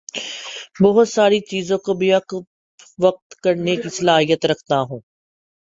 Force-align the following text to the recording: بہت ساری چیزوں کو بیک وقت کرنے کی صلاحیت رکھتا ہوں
بہت 0.83 1.07
ساری 1.09 1.39
چیزوں 1.41 1.77
کو 1.77 1.93
بیک 1.93 2.33
وقت 2.99 3.35
کرنے 3.43 3.75
کی 3.75 3.89
صلاحیت 3.89 4.45
رکھتا 4.45 4.79
ہوں 4.81 4.99